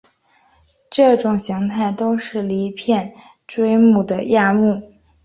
[0.89, 3.13] 这种形态都是离片
[3.45, 4.81] 锥目的亚目。